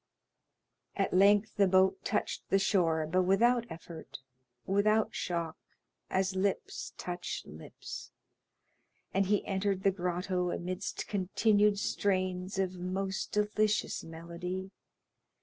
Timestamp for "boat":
1.67-2.03